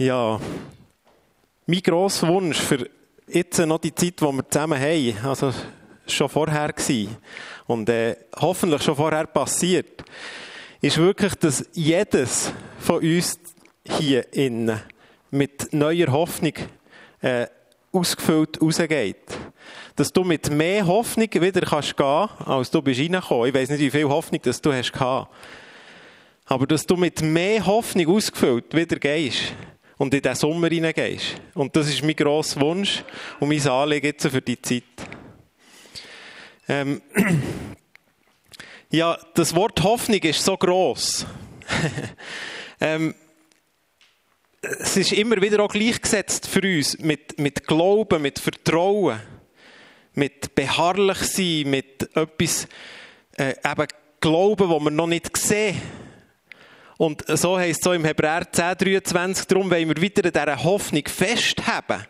Ja, 0.00 0.38
mein 1.66 1.80
grosser 1.80 2.28
Wunsch 2.28 2.58
für 2.58 2.88
jetzt 3.26 3.58
noch 3.58 3.80
die 3.80 3.92
Zeit, 3.92 4.20
die 4.20 4.24
wir 4.24 4.48
zusammen 4.48 4.80
haben, 4.80 5.18
also 5.24 5.52
schon 6.06 6.28
vorher 6.28 6.72
gewesen 6.72 7.16
und 7.66 7.88
äh, 7.88 8.14
hoffentlich 8.36 8.80
schon 8.84 8.94
vorher 8.94 9.26
passiert, 9.26 10.04
ist 10.80 10.98
wirklich, 10.98 11.34
dass 11.34 11.68
jedes 11.72 12.52
von 12.78 13.02
uns 13.02 13.40
hier 13.88 14.32
innen 14.32 14.80
mit 15.32 15.72
neuer 15.72 16.12
Hoffnung 16.12 16.54
äh, 17.20 17.48
ausgefüllt 17.90 18.62
rausgeht. 18.62 19.36
Dass 19.96 20.12
du 20.12 20.22
mit 20.22 20.48
mehr 20.48 20.86
Hoffnung 20.86 21.28
wieder 21.32 21.62
kannst 21.62 21.96
gehen, 21.96 22.28
als 22.46 22.70
du 22.70 22.80
bist 22.82 23.00
reingekommen. 23.00 23.48
Ich 23.48 23.54
weiß 23.54 23.70
nicht, 23.70 23.80
wie 23.80 23.90
viel 23.90 24.08
Hoffnung 24.08 24.40
dass 24.42 24.62
du 24.62 24.72
hast 24.72 24.92
gehabt. 24.92 25.34
Aber 26.46 26.68
dass 26.68 26.86
du 26.86 26.96
mit 26.96 27.20
mehr 27.20 27.66
Hoffnung 27.66 28.14
ausgefüllt 28.14 28.72
wieder 28.72 28.96
gehst 29.00 29.54
und 29.98 30.14
in 30.14 30.22
den 30.22 30.34
Sommer 30.34 30.68
hineingehst. 30.68 31.34
Und 31.54 31.74
das 31.76 31.88
ist 31.88 32.02
mein 32.02 32.16
grosser 32.16 32.60
Wunsch 32.60 33.04
und 33.40 33.48
mein 33.48 33.66
Anliegen 33.68 34.06
jetzt 34.06 34.28
für 34.28 34.40
die 34.40 34.60
Zeit. 34.62 34.84
Ähm, 36.68 37.02
ja, 38.90 39.18
das 39.34 39.54
Wort 39.54 39.82
Hoffnung 39.82 40.20
ist 40.20 40.44
so 40.44 40.56
gross. 40.56 41.26
ähm, 42.80 43.14
es 44.60 44.96
ist 44.96 45.12
immer 45.12 45.40
wieder 45.40 45.62
auch 45.62 45.72
gleichgesetzt 45.72 46.46
für 46.46 46.62
uns 46.62 46.98
mit, 46.98 47.38
mit 47.38 47.66
Glauben, 47.66 48.22
mit 48.22 48.38
Vertrauen, 48.38 49.20
mit 50.14 50.54
beharrlich 50.54 51.18
sein, 51.18 51.70
mit 51.70 52.16
etwas, 52.16 52.66
äh, 53.36 53.54
eben 53.64 53.86
Glauben, 54.20 54.68
wo 54.68 54.80
wir 54.80 54.90
noch 54.90 55.06
nicht 55.06 55.36
sehen. 55.36 55.80
Und 56.98 57.24
so 57.38 57.56
heißt 57.56 57.78
es 57.78 57.84
so 57.84 57.92
im 57.92 58.04
Hebräer 58.04 58.50
10, 58.50 58.76
23, 58.76 59.46
darum 59.46 59.70
wollen 59.70 59.88
wir 59.88 60.02
wieder 60.02 60.24
an 60.24 60.32
dieser 60.32 60.64
Hoffnung 60.64 61.04
festhaben. 61.06 62.04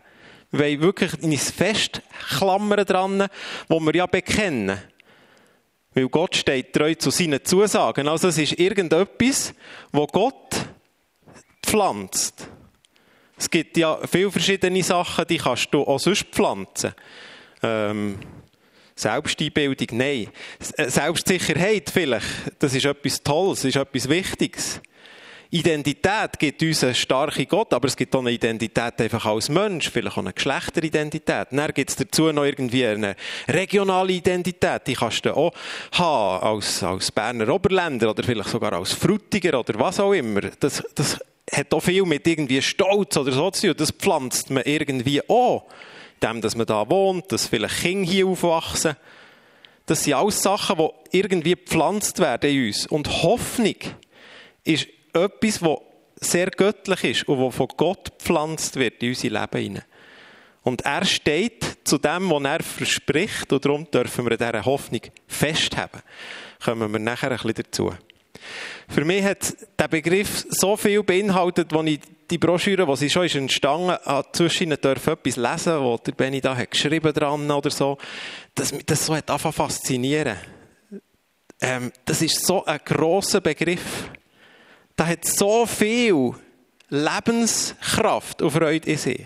Wir 0.51 0.59
wollen 0.61 0.81
wirklich 0.81 1.23
uns 1.23 1.51
festklammern 1.51 2.85
dran, 2.85 3.27
wo 3.67 3.79
wir 3.79 3.95
ja 3.95 4.07
bekennen. 4.07 4.81
Weil 5.93 6.09
Gott 6.09 6.35
steht 6.35 6.73
treu 6.73 6.95
zu 6.95 7.11
seinen 7.11 7.45
Zusagen. 7.45 8.07
Also 8.07 8.29
es 8.29 8.39
ist 8.39 8.59
irgendetwas, 8.59 9.53
wo 9.91 10.07
Gott 10.07 10.55
pflanzt. 11.63 12.47
Es 13.37 13.47
gibt 13.49 13.77
ja 13.77 13.99
viele 14.07 14.31
verschiedene 14.31 14.81
Sachen, 14.81 15.25
die 15.27 15.37
kannst 15.37 15.71
du 15.71 15.83
auch 15.83 15.99
sonst 15.99 16.25
pflanzen. 16.31 16.95
Ähm, 17.61 18.17
Selbsteinbildung, 18.99 19.97
nein. 19.97 20.27
Äh, 20.77 20.89
Selbstsicherheit 20.89 21.89
vielleicht, 21.89 22.27
das 22.59 22.73
ist 22.75 22.85
etwas 22.85 23.23
Tolles, 23.23 23.63
ist 23.63 23.77
etwas 23.77 24.09
Wichtiges. 24.09 24.81
Identität 25.51 26.37
gibt 26.37 26.61
uns 26.61 26.83
eine 26.83 26.93
starke 26.93 27.45
Gott, 27.47 27.73
aber 27.73 27.87
es 27.87 27.97
gibt 27.97 28.15
auch 28.15 28.19
eine 28.19 28.29
Identität 28.29 29.01
einfach 29.01 29.25
als 29.25 29.49
Mensch, 29.49 29.89
vielleicht 29.89 30.15
auch 30.15 30.21
eine 30.21 30.33
Geschlechteridentität. 30.33 31.47
Dann 31.49 31.73
gibt 31.73 31.89
es 31.89 31.95
dazu 31.95 32.31
noch 32.31 32.43
irgendwie 32.43 32.85
eine 32.85 33.15
regionale 33.47 34.13
Identität, 34.13 34.85
die 34.85 34.93
kannst 34.93 35.25
du 35.25 35.35
auch 35.35 35.51
haben, 35.93 36.43
als, 36.43 36.83
als 36.83 37.11
Berner 37.11 37.49
Oberländer 37.49 38.11
oder 38.11 38.21
vielleicht 38.21 38.49
sogar 38.49 38.73
als 38.73 38.93
Frutiger 38.93 39.59
oder 39.59 39.79
was 39.79 39.99
auch 39.99 40.13
immer. 40.13 40.41
Das, 40.59 40.83
das 40.93 41.17
hat 41.51 41.73
auch 41.73 41.81
viel 41.81 42.03
mit 42.03 42.27
irgendwie 42.27 42.61
Stolz 42.61 43.17
oder 43.17 43.31
so 43.31 43.49
zu 43.49 43.67
tun. 43.67 43.75
Das 43.75 43.91
pflanzt 43.91 44.51
man 44.51 44.61
irgendwie 44.65 45.27
auch 45.27 45.65
dem, 46.23 46.41
dass 46.41 46.55
man 46.55 46.65
da 46.65 46.89
wohnt, 46.89 47.31
dass 47.31 47.47
vielleicht 47.47 47.81
Kinder 47.81 48.09
hier 48.09 48.27
aufwachsen. 48.27 48.95
Das 49.85 50.03
sind 50.03 50.13
alles 50.13 50.41
Sachen, 50.41 50.77
die 50.77 51.17
irgendwie 51.17 51.55
gepflanzt 51.55 52.19
werden 52.19 52.51
in 52.51 52.67
uns. 52.67 52.87
Und 52.87 53.23
Hoffnung 53.23 53.75
ist 54.63 54.87
etwas, 55.13 55.61
was 55.61 55.79
sehr 56.21 56.51
göttlich 56.51 57.03
ist 57.03 57.27
und 57.27 57.43
was 57.43 57.55
von 57.55 57.67
Gott 57.75 58.17
gepflanzt 58.17 58.75
wird 58.75 59.01
in 59.01 59.09
unser 59.09 59.29
Leben 59.29 59.61
hinein. 59.61 59.83
Und 60.61 60.81
er 60.81 61.05
steht 61.05 61.79
zu 61.85 61.97
dem, 61.97 62.29
was 62.29 62.43
er 62.43 62.63
verspricht, 62.63 63.51
und 63.51 63.65
darum 63.65 63.89
dürfen 63.89 64.29
wir 64.29 64.37
dieser 64.37 64.65
Hoffnung 64.65 65.01
festhalten. 65.27 66.01
Kommen 66.63 66.91
wir 66.91 66.99
nachher 66.99 67.31
ein 67.31 67.37
bisschen 67.37 67.63
dazu. 67.63 67.93
Für 68.87 69.05
mich 69.05 69.23
hat 69.23 69.55
der 69.77 69.87
Begriff 69.87 70.45
so 70.49 70.75
viel 70.75 71.01
beinhaltet, 71.03 71.73
als 71.73 71.87
ich 71.87 71.99
die 72.29 72.37
Broschüre, 72.37 72.85
die 72.85 72.95
sie 72.95 73.09
schon 73.09 73.25
ist 73.25 73.35
entstanden, 73.35 73.97
zwischen 74.33 74.69
dürfen 74.69 75.13
etwas 75.13 75.35
lesen, 75.35 75.79
wo 75.81 75.97
der 75.97 76.11
Benny 76.11 76.41
da 76.41 76.55
hat 76.55 76.71
geschrieben 76.71 77.13
dran 77.13 77.49
oder 77.49 77.69
so, 77.69 77.97
mich 78.71 78.85
das 78.85 79.05
so 79.05 79.15
hat 79.15 79.29
angefangen 79.29 79.53
faszinieren. 79.53 80.37
Ähm, 81.61 81.91
das 82.05 82.21
ist 82.21 82.45
so 82.45 82.63
ein 82.65 82.79
grosser 82.85 83.41
Begriff. 83.41 84.09
Da 84.95 85.07
hat 85.07 85.25
so 85.25 85.65
viel 85.65 86.33
Lebenskraft 86.89 88.41
und 88.41 88.51
Freude 88.51 88.89
in 88.89 88.97
sich. 88.97 89.25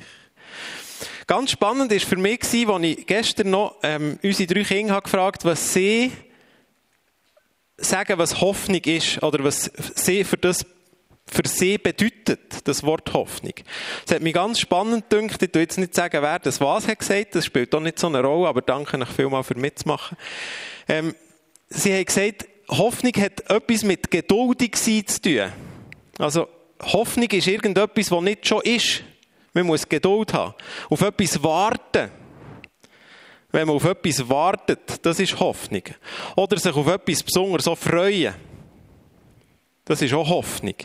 Ganz 1.27 1.51
spannend 1.51 1.91
war 1.91 1.99
für 1.99 2.17
mich, 2.17 2.41
als 2.43 2.83
ich 2.83 3.07
gestern 3.07 3.51
noch 3.51 3.75
ähm, 3.83 4.19
unsere 4.21 4.53
drei 4.53 4.63
Kinder 4.63 4.99
gefragt 5.01 5.43
habe, 5.43 5.51
was 5.51 5.73
sie 5.73 6.11
sagen, 7.77 8.17
was 8.17 8.41
Hoffnung 8.41 8.81
ist 8.81 9.21
oder 9.23 9.43
was 9.43 9.71
sie 9.95 10.23
für 10.23 10.37
das 10.37 10.65
für 11.25 11.47
sie 11.47 11.77
bedeutet, 11.77 12.67
das 12.67 12.83
Wort 12.83 13.13
Hoffnung. 13.13 13.53
Es 14.05 14.13
hat 14.13 14.21
mich 14.21 14.33
ganz 14.33 14.59
spannend 14.59 15.09
gedacht, 15.09 15.41
ich 15.41 15.53
will 15.53 15.61
jetzt 15.61 15.77
nicht 15.77 15.95
sagen, 15.95 16.21
wer 16.21 16.39
das 16.39 16.59
was 16.61 16.87
hat 16.87 16.99
gesagt, 16.99 17.35
das 17.35 17.45
spielt 17.45 17.73
auch 17.73 17.79
nicht 17.79 17.97
so 17.97 18.07
eine 18.07 18.21
Rolle, 18.21 18.47
aber 18.47 18.61
danke 18.61 18.99
euch 18.99 19.09
vielmals 19.09 19.47
für 19.47 19.57
mitzumachen. 19.57 20.17
Ähm, 20.87 21.15
sie 21.69 21.93
haben 21.93 22.05
gesagt, 22.05 22.47
Hoffnung 22.69 23.13
hat 23.17 23.49
etwas 23.49 23.83
mit 23.83 24.11
geduldig 24.11 24.75
sein 24.75 25.07
zu 25.07 25.21
tun. 25.21 25.51
Also, 26.19 26.47
Hoffnung 26.81 27.29
ist 27.29 27.47
irgendetwas, 27.47 28.11
was 28.11 28.21
nicht 28.21 28.47
schon 28.47 28.61
ist. 28.61 29.03
Man 29.53 29.67
muss 29.67 29.87
Geduld 29.87 30.33
haben. 30.33 30.53
Auf 30.89 31.01
etwas 31.01 31.41
warten. 31.41 32.11
Wenn 33.51 33.67
man 33.67 33.75
auf 33.75 33.85
etwas 33.85 34.27
wartet, 34.27 35.05
das 35.05 35.19
ist 35.19 35.39
Hoffnung. 35.39 35.83
Oder 36.35 36.57
sich 36.57 36.75
auf 36.75 36.87
etwas 36.87 37.23
besonders 37.23 37.65
so 37.65 37.75
freuen. 37.75 38.33
Das 39.85 40.01
ist 40.01 40.13
auch 40.13 40.27
Hoffnung. 40.27 40.75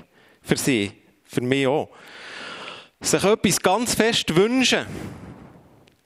Für 0.48 0.56
sie. 0.56 0.92
Für 1.24 1.42
mich 1.42 1.66
auch. 1.66 1.90
Sich 3.02 3.22
etwas 3.22 3.60
ganz 3.60 3.94
fest 3.94 4.34
wünschen. 4.34 4.86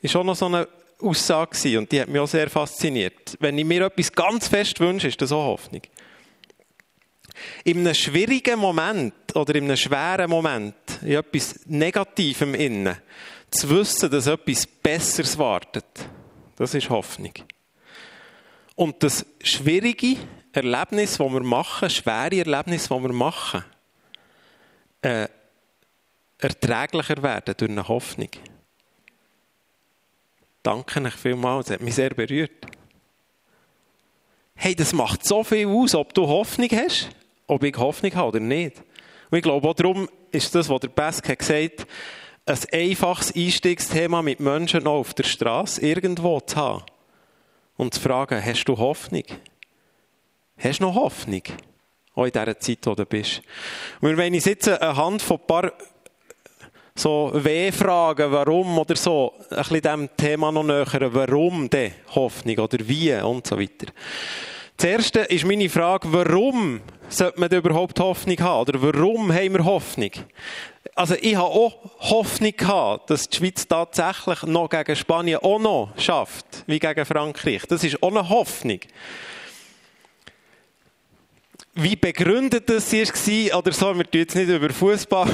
Ist 0.00 0.16
auch 0.16 0.24
noch 0.24 0.34
so 0.34 0.46
eine 0.46 0.66
Aussage 0.98 1.78
und 1.78 1.92
die 1.92 2.00
hat 2.00 2.08
mich 2.08 2.20
auch 2.20 2.26
sehr 2.26 2.50
fasziniert. 2.50 3.36
Wenn 3.38 3.56
ich 3.56 3.64
mir 3.64 3.86
etwas 3.86 4.10
ganz 4.10 4.48
fest 4.48 4.80
wünsche, 4.80 5.06
ist 5.06 5.22
das 5.22 5.30
auch 5.30 5.46
Hoffnung. 5.46 5.82
In 7.62 7.78
einem 7.78 7.94
schwierigen 7.94 8.58
Moment 8.58 9.14
oder 9.36 9.54
in 9.54 9.64
einem 9.64 9.76
schweren 9.76 10.28
Moment, 10.28 10.74
in 11.02 11.12
etwas 11.12 11.60
Negativem 11.66 12.56
innen, 12.56 12.96
zu 13.48 13.70
wissen, 13.70 14.10
dass 14.10 14.26
etwas 14.26 14.66
Besseres 14.66 15.38
wartet. 15.38 15.86
Das 16.56 16.74
ist 16.74 16.90
Hoffnung. 16.90 17.32
Und 18.74 19.04
das 19.04 19.24
schwierige 19.40 20.16
Erlebnis, 20.52 21.18
das 21.18 21.32
wir 21.32 21.42
machen, 21.42 21.88
schwere 21.90 22.38
Erlebnis, 22.38 22.88
das 22.88 23.02
wir 23.02 23.12
machen, 23.12 23.64
äh, 25.02 25.28
erträglicher 26.38 27.22
werden 27.22 27.54
durch 27.56 27.70
eine 27.70 27.86
Hoffnung. 27.86 28.30
Danke 30.62 31.02
euch 31.02 31.14
vielmals, 31.14 31.66
das 31.66 31.74
hat 31.74 31.82
mich 31.82 31.94
sehr 31.94 32.10
berührt. 32.10 32.52
Hey, 34.54 34.74
das 34.76 34.92
macht 34.92 35.24
so 35.24 35.42
viel 35.42 35.66
aus, 35.66 35.94
ob 35.94 36.14
du 36.14 36.26
Hoffnung 36.26 36.68
hast, 36.70 37.08
ob 37.48 37.64
ich 37.64 37.76
Hoffnung 37.76 38.14
habe 38.14 38.28
oder 38.28 38.40
nicht. 38.40 38.78
Und 39.30 39.38
ich 39.38 39.42
glaube, 39.42 39.68
auch 39.68 39.74
darum 39.74 40.08
ist 40.30 40.54
das, 40.54 40.68
was 40.68 40.80
der 40.80 40.88
Pesk 40.88 41.28
hat 41.28 41.38
gesagt 41.40 41.80
hat, 41.80 41.88
ein 42.44 42.58
einfaches 42.72 43.34
Einstiegsthema 43.34 44.22
mit 44.22 44.40
Menschen 44.40 44.84
noch 44.84 44.94
auf 44.94 45.14
der 45.14 45.24
Straße 45.24 45.80
irgendwo 45.80 46.40
zu 46.40 46.56
haben 46.56 46.84
und 47.76 47.94
zu 47.94 48.00
fragen, 48.00 48.44
hast 48.44 48.64
du 48.64 48.76
Hoffnung? 48.78 49.24
Hast 50.56 50.80
du 50.80 50.84
noch 50.84 50.94
Hoffnung? 50.94 51.42
Auch 52.14 52.24
in 52.24 52.32
dieser 52.32 52.58
Zeit, 52.58 52.78
wo 52.84 52.94
du 52.94 53.06
bist. 53.06 53.42
Und 54.00 54.16
wenn 54.16 54.34
ich 54.34 54.44
jetzt 54.44 54.68
anhand 54.68 55.22
von 55.22 55.38
ein 55.38 55.46
paar 55.46 55.72
so 56.94 57.30
W-Fragen, 57.32 58.30
warum 58.32 58.78
oder 58.78 58.96
so, 58.96 59.32
ein 59.50 59.56
bisschen 59.56 59.80
dem 59.80 60.16
Thema 60.16 60.52
noch 60.52 60.62
näher, 60.62 61.14
warum 61.14 61.70
denn 61.70 61.92
Hoffnung 62.14 62.58
oder 62.58 62.86
wie 62.86 63.14
und 63.14 63.46
so 63.46 63.58
weiter. 63.58 63.86
Das 64.76 64.86
erste 64.86 65.20
ist 65.20 65.44
meine 65.44 65.68
Frage, 65.68 66.12
warum 66.12 66.80
sollte 67.08 67.40
man 67.40 67.50
überhaupt 67.50 68.00
Hoffnung 68.00 68.38
haben? 68.40 68.68
Oder 68.68 68.82
warum 68.82 69.32
haben 69.32 69.52
wir 69.54 69.64
Hoffnung? 69.64 70.10
Also 70.94 71.14
ich 71.14 71.36
habe 71.36 71.46
auch 71.46 71.78
Hoffnung 72.00 72.52
gehabt, 72.56 73.08
dass 73.08 73.28
die 73.28 73.36
Schweiz 73.36 73.66
tatsächlich 73.66 74.42
noch 74.42 74.68
gegen 74.68 74.96
Spanien 74.96 75.38
auch 75.38 75.58
noch 75.58 75.90
schafft, 75.96 76.64
wie 76.66 76.78
gegen 76.78 77.06
Frankreich. 77.06 77.62
Das 77.68 77.84
ist 77.84 78.02
auch 78.02 78.10
eine 78.10 78.28
Hoffnung. 78.28 78.80
Wie 81.74 81.96
begründet 81.96 82.68
das 82.68 82.92
war 82.92 83.58
oder 83.58 83.72
so, 83.72 83.96
wir 83.96 84.04
jetzt 84.12 84.36
nicht 84.36 84.48
über 84.48 84.70
Fußball 84.70 85.28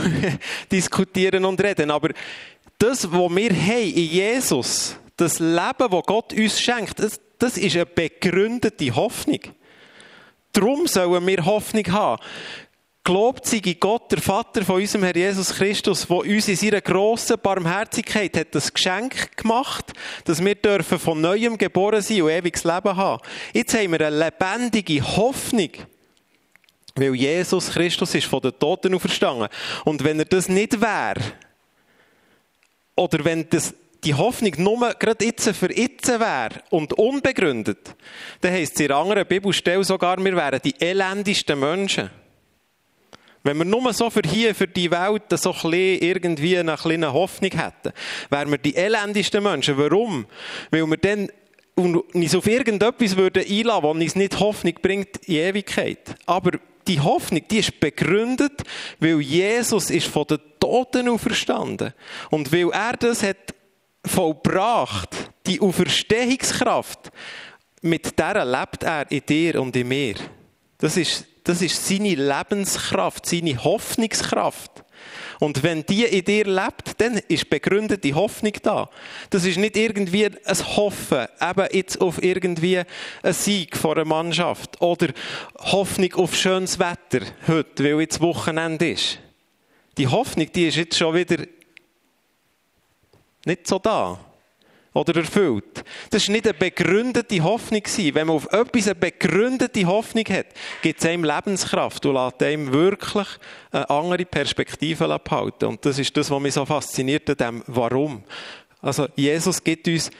diskutieren 0.72 1.44
und 1.44 1.60
reden, 1.62 1.90
aber 1.90 2.10
das, 2.78 3.10
was 3.10 3.36
wir 3.36 3.50
haben 3.50 3.92
in 3.92 4.08
Jesus, 4.08 4.96
das 5.16 5.40
Leben, 5.40 5.90
das 5.90 6.06
Gott 6.06 6.32
uns 6.32 6.60
schenkt, 6.60 7.00
das, 7.00 7.20
das 7.38 7.58
ist 7.58 7.74
eine 7.74 7.86
begründete 7.86 8.94
Hoffnung. 8.94 9.40
Darum 10.52 10.86
sollen 10.86 11.26
wir 11.26 11.44
Hoffnung 11.44 11.86
haben. 11.88 12.22
Gelobt 13.02 13.46
sei 13.46 13.60
Gott, 13.80 14.12
der 14.12 14.20
Vater 14.20 14.64
von 14.64 14.76
unserem 14.76 15.04
Herr 15.04 15.16
Jesus 15.16 15.54
Christus, 15.54 16.06
der 16.06 16.16
uns 16.18 16.46
in 16.46 16.56
seiner 16.56 16.80
grossen 16.80 17.38
Barmherzigkeit 17.42 18.36
hat 18.36 18.54
das 18.54 18.72
Geschenk 18.72 19.36
gemacht, 19.36 19.92
dass 20.24 20.44
wir 20.44 20.54
dürfen 20.54 20.98
von 20.98 21.20
Neuem 21.20 21.56
geboren 21.56 22.02
sein 22.02 22.22
und 22.22 22.30
ewiges 22.30 22.64
Leben 22.64 22.96
haben. 22.96 23.22
Jetzt 23.54 23.74
haben 23.74 23.92
wir 23.92 24.06
eine 24.06 24.24
lebendige 24.24 25.02
Hoffnung. 25.16 25.70
Weil 26.98 27.14
Jesus 27.14 27.70
Christus 27.70 28.14
ist 28.14 28.26
von 28.26 28.40
den 28.40 28.58
Toten 28.58 28.94
auferstanden. 28.94 29.48
Und 29.84 30.02
wenn 30.04 30.18
er 30.18 30.24
das 30.24 30.48
nicht 30.48 30.80
wäre, 30.80 31.20
oder 32.96 33.24
wenn 33.24 33.48
das, 33.48 33.74
die 34.02 34.14
Hoffnung 34.14 34.52
nur 34.58 34.94
gerade 34.94 35.24
jetzt 35.24 35.48
für 35.56 35.72
jetzt 35.72 36.08
wäre 36.08 36.62
und 36.70 36.92
unbegründet, 36.94 37.94
dann 38.40 38.52
heisst 38.52 38.74
es 38.74 38.80
in 38.80 38.90
einer 38.90 39.00
anderen 39.00 39.26
Bibelstelle 39.26 39.84
sogar, 39.84 40.18
wir 40.18 40.34
wären 40.34 40.60
die 40.64 40.74
elendigsten 40.80 41.58
Menschen. 41.58 42.10
Wenn 43.44 43.56
wir 43.58 43.64
nur 43.64 43.92
so 43.92 44.10
für 44.10 44.22
hier, 44.26 44.54
für 44.54 44.66
die 44.66 44.90
Welt, 44.90 45.22
so 45.30 45.52
ein 45.52 45.72
irgendwie 45.72 46.58
eine 46.58 46.76
kleine 46.76 47.12
Hoffnung 47.12 47.52
hätten, 47.52 47.92
wären 48.30 48.50
wir 48.50 48.58
die 48.58 48.74
elendigsten 48.74 49.42
Menschen. 49.42 49.78
Warum? 49.78 50.26
Weil 50.70 50.86
wir 50.86 50.96
dann 50.96 51.28
uns 51.76 52.34
auf 52.34 52.46
irgendetwas 52.46 53.16
würden 53.16 53.44
einladen, 53.48 53.84
was 53.84 53.96
uns 53.96 54.16
nicht 54.16 54.40
Hoffnung 54.40 54.74
bringt 54.82 55.16
in 55.28 55.36
Ewigkeit. 55.36 56.16
Aber 56.26 56.58
die 56.88 57.00
Hoffnung, 57.00 57.42
die 57.48 57.58
ist 57.58 57.78
begründet, 57.78 58.62
weil 58.98 59.20
Jesus 59.20 59.90
ist 59.90 60.08
von 60.08 60.26
den 60.26 60.40
Toten 60.58 61.08
auferstanden. 61.08 61.92
Und 62.30 62.50
weil 62.50 62.70
er 62.70 62.94
das 62.94 63.22
hat 63.22 63.54
vollbracht, 64.04 65.10
die 65.46 65.60
Auferstehungskraft, 65.60 67.10
mit 67.82 68.18
der 68.18 68.44
lebt 68.44 68.82
er 68.82 69.10
in 69.10 69.22
dir 69.24 69.60
und 69.60 69.76
in 69.76 69.88
mir. 69.88 70.14
Das 70.78 70.96
ist, 70.96 71.26
das 71.44 71.62
ist 71.62 71.86
seine 71.86 72.14
Lebenskraft, 72.14 73.26
seine 73.26 73.62
Hoffnungskraft. 73.62 74.84
Und 75.38 75.62
wenn 75.62 75.84
die 75.86 76.04
in 76.04 76.24
dir 76.24 76.44
lebt, 76.44 77.00
dann 77.00 77.18
ist 77.28 77.48
begründete 77.50 78.14
Hoffnung 78.14 78.54
da. 78.62 78.90
Das 79.30 79.44
ist 79.44 79.58
nicht 79.58 79.76
irgendwie 79.76 80.26
ein 80.26 80.76
Hoffen, 80.76 81.26
eben 81.40 81.66
jetzt 81.72 82.00
auf 82.00 82.22
irgendwie 82.22 82.82
einen 83.22 83.32
Sieg 83.32 83.76
vor 83.76 83.96
einer 83.96 84.04
Mannschaft 84.04 84.80
oder 84.80 85.08
Hoffnung 85.58 86.12
auf 86.14 86.34
schönes 86.34 86.78
Wetter 86.78 87.24
heute, 87.46 87.84
weil 87.84 88.00
jetzt 88.00 88.20
Wochenende 88.20 88.90
ist. 88.90 89.18
Die 89.96 90.08
Hoffnung, 90.08 90.50
die 90.52 90.68
ist 90.68 90.76
jetzt 90.76 90.96
schon 90.96 91.14
wieder 91.14 91.44
nicht 93.44 93.66
so 93.66 93.78
da 93.78 94.18
oder 94.94 95.16
erfüllt. 95.16 95.84
Das 96.10 96.26
war 96.26 96.32
nicht 96.32 96.46
eine 96.46 96.54
begründete 96.54 97.42
Hoffnung. 97.42 97.82
Wenn 97.84 98.26
man 98.26 98.36
auf 98.36 98.52
etwas 98.52 98.86
eine 98.86 98.94
begründete 98.94 99.86
Hoffnung 99.86 100.24
hat, 100.30 100.46
gibt 100.82 101.00
es 101.00 101.06
einem 101.06 101.24
Lebenskraft 101.24 102.04
und 102.06 102.14
lässt 102.14 102.42
einem 102.42 102.72
wirklich 102.72 103.28
eine 103.70 103.90
andere 103.90 104.24
Perspektive 104.24 105.18
behalten. 105.22 105.66
Und 105.66 105.84
das 105.84 105.98
ist 105.98 106.16
das, 106.16 106.30
was 106.30 106.40
mich 106.40 106.54
so 106.54 106.64
fasziniert 106.64 107.28
an 107.30 107.36
dem 107.36 107.64
Warum. 107.66 108.24
Also 108.80 109.08
Jesus 109.16 109.62
gibt 109.62 109.88
uns 109.88 110.10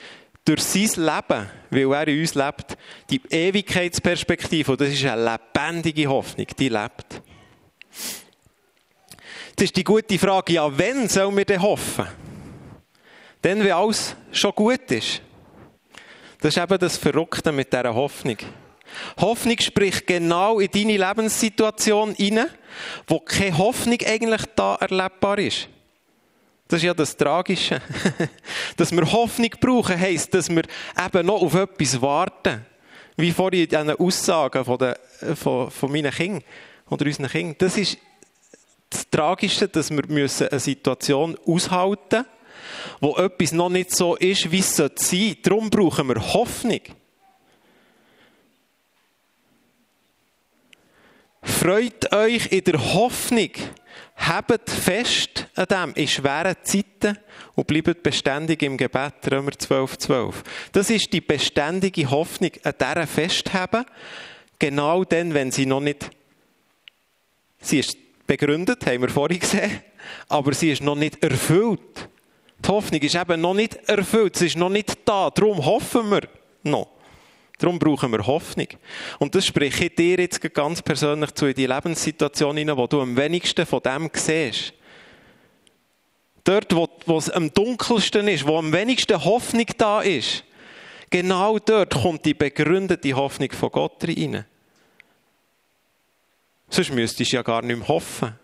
durch 0.45 0.61
sein 0.61 1.05
Leben, 1.05 1.49
weil 1.69 1.93
er 1.93 2.07
in 2.07 2.21
uns 2.21 2.35
lebt, 2.35 2.77
die 3.09 3.21
Ewigkeitsperspektive. 3.29 4.71
Und 4.71 4.81
das 4.81 4.89
ist 4.89 5.05
eine 5.05 5.23
lebendige 5.23 6.07
Hoffnung, 6.07 6.47
die 6.57 6.69
lebt. 6.69 7.21
Das 9.55 9.65
ist 9.65 9.75
die 9.75 9.83
gute 9.83 10.17
Frage, 10.17 10.53
ja, 10.53 10.77
wenn 10.77 11.07
sollen 11.09 11.35
wir 11.35 11.45
denn 11.45 11.61
hoffen? 11.61 12.07
Dann, 13.41 13.63
wenn 13.63 13.71
alles 13.71 14.15
schon 14.31 14.51
gut 14.51 14.91
ist. 14.91 15.21
Das 16.41 16.55
ist 16.55 16.61
eben 16.61 16.77
das 16.77 16.97
Verrückte 16.97 17.51
mit 17.51 17.71
dieser 17.71 17.93
Hoffnung. 17.93 18.37
Hoffnung 19.19 19.59
spricht 19.59 20.07
genau 20.07 20.59
in 20.59 20.69
deine 20.71 20.97
Lebenssituation 20.97 22.13
hinein, 22.15 22.47
wo 23.07 23.19
keine 23.19 23.57
Hoffnung 23.57 23.97
eigentlich 24.05 24.41
da 24.55 24.75
erlebbar 24.75 25.37
ist. 25.39 25.67
Das 26.67 26.77
ist 26.77 26.85
ja 26.85 26.93
das 26.93 27.17
Tragische. 27.17 27.81
dass 28.77 28.91
wir 28.91 29.11
Hoffnung 29.11 29.49
brauchen, 29.59 29.99
heisst, 29.99 30.33
dass 30.33 30.49
wir 30.49 30.63
eben 30.97 31.25
noch 31.25 31.41
auf 31.41 31.55
etwas 31.55 32.01
warten. 32.01 32.65
Wie 33.17 33.31
vorhin 33.31 33.63
in 33.63 33.69
diesen 33.69 33.91
Aussagen 33.91 34.63
von, 34.63 34.77
den, 34.77 34.95
von, 35.35 35.71
von 35.71 35.91
meinen 35.91 36.11
Kindern 36.11 36.43
oder 36.89 37.05
unseren 37.05 37.27
Kindern. 37.27 37.55
Das 37.57 37.77
ist 37.77 37.97
das 38.89 39.09
Tragische, 39.09 39.67
dass 39.67 39.91
wir 39.91 40.03
eine 40.03 40.59
Situation 40.59 41.37
aushalten 41.45 42.17
müssen, 42.17 42.38
wo 42.99 43.15
etwas 43.17 43.51
noch 43.51 43.69
nicht 43.69 43.95
so 43.95 44.15
ist, 44.15 44.51
wie 44.51 44.59
es 44.59 44.75
sein 44.75 44.91
sollte. 44.95 45.35
Darum 45.41 45.69
brauchen 45.69 46.07
wir 46.07 46.33
Hoffnung. 46.33 46.81
Freut 51.41 52.13
euch 52.13 52.51
in 52.51 52.63
der 52.63 52.93
Hoffnung. 52.93 53.51
Habt 54.15 54.69
fest 54.69 55.47
an 55.55 55.65
dem 55.65 55.93
in 55.95 56.07
schweren 56.07 56.55
Zeiten 56.63 57.17
und 57.55 57.67
bleibt 57.67 58.03
beständig 58.03 58.61
im 58.63 58.77
Gebet, 58.77 59.13
Römer 59.31 59.51
12, 59.57 59.97
12. 59.97 60.43
Das 60.73 60.89
ist 60.89 61.11
die 61.13 61.21
beständige 61.21 62.09
Hoffnung, 62.11 62.51
an 62.63 62.73
dieser 62.79 63.07
festhaben, 63.07 63.85
genau 64.57 65.05
dann, 65.05 65.33
wenn 65.33 65.51
sie 65.51 65.65
noch 65.65 65.79
nicht, 65.79 66.09
sie 67.61 67.79
ist 67.79 67.97
begründet, 68.27 68.85
haben 68.85 69.01
wir 69.01 69.09
vorhin 69.09 69.39
gesehen, 69.39 69.81
aber 70.27 70.53
sie 70.53 70.71
ist 70.71 70.83
noch 70.83 70.95
nicht 70.95 71.23
erfüllt. 71.23 72.08
Die 72.63 72.69
Hoffnung 72.69 73.01
ist 73.01 73.15
eben 73.15 73.41
noch 73.41 73.53
nicht 73.53 73.75
erfüllt, 73.89 74.35
sie 74.35 74.47
ist 74.47 74.57
noch 74.57 74.69
nicht 74.69 74.97
da. 75.05 75.29
Darum 75.29 75.65
hoffen 75.65 76.09
wir 76.09 76.21
noch. 76.63 76.89
Darum 77.57 77.77
brauchen 77.77 78.11
wir 78.11 78.25
Hoffnung. 78.25 78.67
Und 79.19 79.35
das 79.35 79.45
spreche 79.45 79.85
ich 79.85 79.95
dir 79.95 80.17
jetzt 80.19 80.41
ganz 80.53 80.81
persönlich 80.81 81.33
zu 81.33 81.45
in 81.45 81.53
die 81.53 81.65
Lebenssituation 81.65 82.55
hinein, 82.55 82.77
wo 82.77 82.87
du 82.87 83.01
am 83.01 83.17
wenigsten 83.17 83.65
von 83.65 83.81
dem 83.81 84.09
siehst. 84.13 84.73
Dort, 86.45 86.73
wo, 86.73 86.87
wo 87.05 87.17
es 87.17 87.29
am 87.29 87.53
dunkelsten 87.53 88.27
ist, 88.29 88.47
wo 88.47 88.57
am 88.57 88.71
wenigsten 88.71 89.23
Hoffnung 89.23 89.65
da 89.77 90.01
ist, 90.01 90.45
genau 91.09 91.59
dort 91.59 91.93
kommt 91.93 92.25
die 92.25 92.33
begründete 92.33 93.13
Hoffnung 93.13 93.51
von 93.51 93.71
Gott 93.71 94.03
rein. 94.07 94.45
Sonst 96.69 96.93
müsstest 96.93 97.31
du 97.31 97.35
ja 97.35 97.41
gar 97.41 97.61
nicht 97.61 97.77
mehr 97.77 97.87
hoffen 97.87 98.39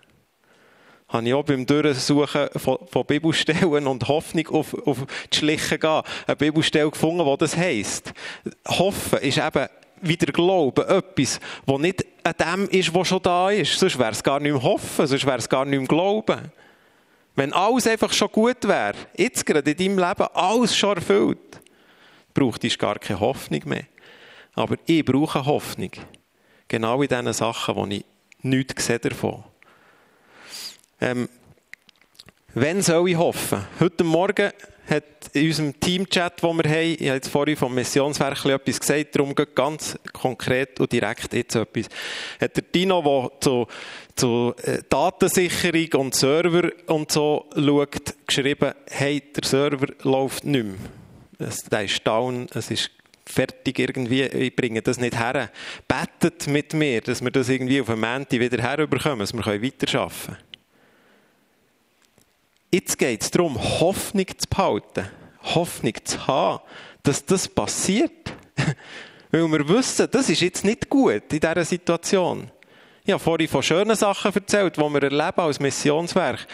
habe 1.15 1.27
ich 1.27 1.33
auch 1.33 1.43
beim 1.43 1.65
Durchsuchen 1.65 2.49
von, 2.55 2.77
von 2.87 3.05
Bibelstellen 3.05 3.87
und 3.87 4.07
Hoffnung 4.07 4.47
auf, 4.49 4.73
auf 4.85 5.05
die 5.31 5.37
Schliche 5.37 5.79
gehen, 5.79 6.01
eine 6.27 6.35
Bibelstelle 6.35 6.89
gefunden, 6.89 7.25
wo 7.25 7.35
das 7.37 7.55
heisst. 7.55 8.13
Hoffen 8.67 9.19
ist 9.19 9.37
eben 9.37 9.67
wie 10.01 10.17
der 10.17 10.33
Glaube 10.33 10.87
etwas, 10.87 11.39
was 11.65 11.79
nicht 11.79 12.05
an 12.23 12.33
dem 12.39 12.69
ist, 12.69 12.93
was 12.93 13.07
schon 13.07 13.21
da 13.21 13.49
ist. 13.49 13.79
Sonst 13.79 13.97
wäre 13.97 14.11
es 14.11 14.21
gar 14.21 14.39
nicht 14.39 14.51
mehr 14.51 14.61
Hoffen, 14.61 15.07
sonst 15.07 15.25
wäre 15.25 15.37
es 15.37 15.49
gar 15.49 15.65
nicht 15.65 15.79
mehr 15.79 15.87
Glauben. 15.87 16.51
Wenn 17.35 17.53
alles 17.53 17.87
einfach 17.87 18.13
schon 18.13 18.31
gut 18.31 18.67
wäre, 18.67 18.95
jetzt 19.17 19.45
gerade 19.45 19.71
in 19.71 19.77
deinem 19.77 20.07
Leben 20.07 20.27
alles 20.33 20.75
schon 20.75 20.95
erfüllt, 20.95 21.61
braucht 22.33 22.63
es 22.63 22.77
gar 22.77 22.99
keine 22.99 23.19
Hoffnung 23.19 23.61
mehr. 23.65 23.85
Aber 24.53 24.75
ich 24.85 25.03
brauche 25.03 25.45
Hoffnung. 25.45 25.91
Genau 26.67 27.01
in 27.01 27.07
diesen 27.07 27.33
Sachen, 27.33 27.75
wo 27.75 27.85
ich 27.87 28.05
nichts 28.41 28.85
sehe 28.85 28.99
davon. 28.99 29.43
Ähm, 31.01 31.29
wenn 32.53 32.81
soll 32.81 33.09
ich 33.09 33.17
hoffen? 33.17 33.65
Heute 33.79 34.03
Morgen 34.03 34.51
hat 34.89 35.03
in 35.33 35.47
unserem 35.47 35.79
Teamchat, 35.79 36.41
den 36.41 36.57
wir 36.57 36.69
haben, 36.69 36.95
ich 36.97 37.07
habe 37.07 37.15
jetzt 37.15 37.29
vorhin 37.29 37.57
vom 37.57 37.73
Missionswerk 37.73 38.45
etwas 38.45 38.79
gesagt, 38.79 39.15
darum 39.15 39.35
geht 39.35 39.55
ganz 39.55 39.97
konkret 40.13 40.79
und 40.79 40.91
direkt 40.91 41.33
jetzt 41.33 41.55
etwas. 41.55 41.87
Hat 42.39 42.55
der 42.55 42.63
Dino, 42.63 43.01
der 43.01 43.41
zu, 43.41 43.67
zu 44.15 44.53
äh, 44.63 44.79
Datensicherung 44.87 46.05
und 46.05 46.15
Server 46.15 46.71
und 46.85 47.11
so 47.11 47.45
schaut, 47.53 48.13
geschrieben, 48.25 48.73
hey, 48.89 49.21
der 49.35 49.43
Server 49.43 49.87
läuft 50.03 50.45
nicht 50.45 50.65
mehr. 50.65 50.75
Es, 51.39 51.63
der 51.63 51.83
ist 51.83 52.07
down, 52.07 52.47
es 52.53 52.71
ist 52.71 52.91
fertig 53.25 53.79
irgendwie, 53.79 54.23
ich 54.23 54.55
bringe 54.55 54.81
das 54.81 54.99
nicht 54.99 55.19
her. 55.19 55.49
Betet 55.87 56.47
mit 56.47 56.73
mir, 56.73 57.01
dass 57.01 57.21
wir 57.21 57.31
das 57.31 57.49
irgendwie 57.49 57.81
auf 57.81 57.87
dem 57.87 57.99
Montag 57.99 58.39
wieder 58.39 58.61
herüberkommen, 58.61 59.19
dass 59.19 59.33
wir 59.33 59.45
weiterarbeiten 59.45 59.87
können. 59.87 60.37
Jetzt 62.75 62.97
geht 62.97 63.21
es 63.21 63.31
darum, 63.31 63.57
Hoffnung 63.79 64.25
zu 64.37 64.49
behalten, 64.49 65.09
Hoffnung 65.41 65.93
zu 66.03 66.27
haben, 66.27 66.61
dass 67.03 67.23
das 67.23 67.47
passiert. 67.47 68.33
Weil 69.31 69.47
wir 69.49 69.69
wissen, 69.69 70.09
das 70.11 70.29
ist 70.29 70.41
jetzt 70.41 70.65
nicht 70.65 70.89
gut 70.89 71.31
in 71.31 71.39
dieser 71.39 71.63
Situation. 71.63 72.51
Ich 73.05 73.13
habe 73.13 73.23
vorhin 73.23 73.47
von 73.47 73.63
schönen 73.63 73.95
Sachen 73.95 74.33
erzählt, 74.35 74.75
die 74.75 74.81
wir 74.81 75.03
erleben 75.03 75.39
als 75.39 75.61
Missionswerk. 75.61 76.45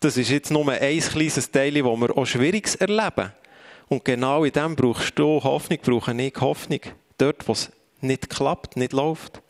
Das 0.00 0.16
ist 0.16 0.30
jetzt 0.30 0.50
nur 0.50 0.68
ein 0.68 0.98
kleines 0.98 1.48
Teil, 1.48 1.74
das 1.74 1.84
wir 1.84 2.18
auch 2.18 2.26
Schwieriges 2.26 2.74
erleben. 2.74 3.32
Und 3.86 4.04
genau 4.04 4.42
in 4.42 4.52
dem 4.52 4.74
brauchst 4.74 5.16
du 5.16 5.40
Hoffnung, 5.44 5.78
brauche 5.80 6.12
ich 6.20 6.40
Hoffnung. 6.40 6.80
Dort, 7.18 7.46
wo 7.46 7.52
es 7.52 7.70
nicht 8.00 8.28
klappt, 8.28 8.76
nicht 8.76 8.92
läuft. 8.92 9.42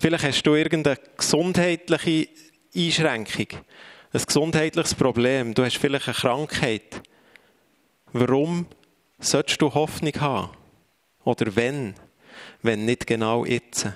Vielleicht 0.00 0.24
hast 0.24 0.42
du 0.42 0.56
irgendeine 0.56 0.98
gesundheitliche 1.16 2.28
Einschränkung 2.74 3.60
ein 4.12 4.22
gesundheitliches 4.24 4.94
Problem, 4.94 5.54
du 5.54 5.64
hast 5.64 5.78
vielleicht 5.78 6.08
eine 6.08 6.14
Krankheit. 6.14 7.02
Warum 8.12 8.66
solltest 9.18 9.60
du 9.60 9.74
Hoffnung 9.74 10.14
haben? 10.20 10.50
Oder 11.24 11.54
wenn? 11.56 11.94
Wenn 12.62 12.84
nicht 12.84 13.06
genau 13.06 13.44
jetzt? 13.44 13.88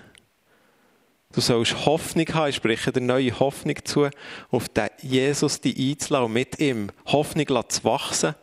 Du 1.32 1.40
sollst 1.40 1.86
Hoffnung 1.86 2.26
haben, 2.34 2.50
ich 2.50 2.56
spreche 2.56 2.90
dir 2.90 3.00
neue 3.00 3.38
Hoffnung 3.38 3.76
zu, 3.84 4.08
auf 4.50 4.68
den 4.68 4.88
Jesus 5.00 5.60
die 5.60 5.90
einzulassen 5.90 6.26
und 6.26 6.32
mit 6.32 6.58
ihm 6.58 6.90
Hoffnung 7.06 7.46
zu 7.68 7.84
wachsen 7.84 8.34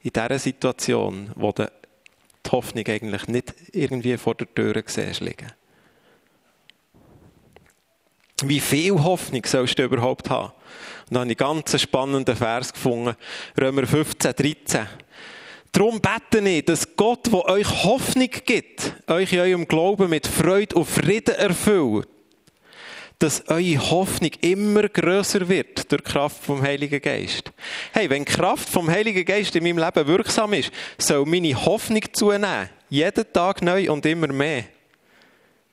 in 0.00 0.12
dieser 0.12 0.38
Situation, 0.38 1.32
wo 1.34 1.50
du 1.50 1.68
die 2.46 2.50
Hoffnung 2.50 2.86
eigentlich 2.86 3.26
nicht 3.26 3.54
irgendwie 3.72 4.16
vor 4.16 4.36
der 4.36 4.54
Tür 4.54 4.80
siehst 4.86 5.20
liegen. 5.20 5.52
Wie 8.44 8.60
viel 8.60 8.94
Hoffnung 9.02 9.42
sollst 9.44 9.78
du 9.78 9.84
überhaupt 9.84 10.30
haben? 10.30 10.52
Und 11.08 11.14
dann 11.14 11.22
habe 11.22 11.32
ich 11.32 11.40
einen 11.40 11.56
ganz 11.56 11.80
spannenden 11.80 12.36
Vers 12.36 12.72
gefunden, 12.72 13.16
Römer 13.60 13.86
15, 13.86 14.32
13. 14.32 14.86
Darum 15.72 16.00
bete 16.00 16.48
ich, 16.48 16.64
dass 16.64 16.96
Gott, 16.96 17.26
der 17.26 17.44
euch 17.46 17.84
Hoffnung 17.84 18.30
gibt, 18.44 18.92
euch 19.06 19.32
in 19.32 19.40
eurem 19.40 19.68
Glauben 19.68 20.10
mit 20.10 20.26
Freude 20.26 20.76
und 20.76 20.86
Frieden 20.86 21.34
erfüllt. 21.34 22.08
Dass 23.18 23.48
eure 23.48 23.90
Hoffnung 23.90 24.30
immer 24.40 24.88
größer 24.88 25.48
wird 25.48 25.90
durch 25.90 26.02
die 26.02 26.10
Kraft 26.10 26.44
vom 26.44 26.62
Heiligen 26.62 27.02
Geist. 27.02 27.50
Hey, 27.92 28.08
wenn 28.08 28.24
die 28.24 28.32
Kraft 28.32 28.68
vom 28.68 28.88
Heiligen 28.88 29.24
Geist 29.24 29.56
in 29.56 29.64
meinem 29.64 29.78
Leben 29.78 30.06
wirksam 30.06 30.52
ist, 30.52 30.70
soll 30.98 31.26
meine 31.26 31.54
Hoffnung 31.64 32.02
zunehmen. 32.12 32.68
Jeden 32.88 33.32
Tag 33.32 33.60
neu 33.62 33.90
und 33.90 34.06
immer 34.06 34.28
mehr. 34.28 34.64